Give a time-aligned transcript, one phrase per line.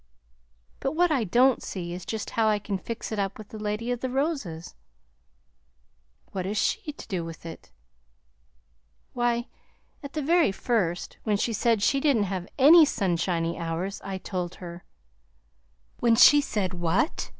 [0.79, 3.59] But what I don't see is just how I can fix it up with the
[3.59, 4.73] Lady of the Roses."
[6.31, 7.69] "What has she to do with it?"
[9.13, 9.47] "Why,
[10.01, 14.55] at the very first, when she said she didn't have ANY sunshiny hours, I told
[14.55, 14.85] her"
[15.99, 17.29] "When she said what?"